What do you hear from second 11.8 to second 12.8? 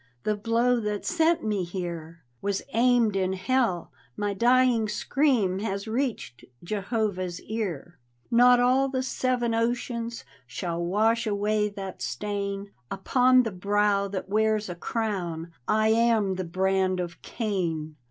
stain;